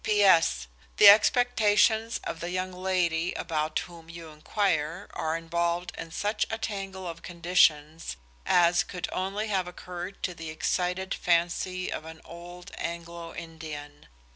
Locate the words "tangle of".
6.57-7.21